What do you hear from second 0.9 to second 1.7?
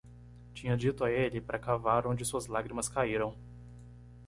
a ele para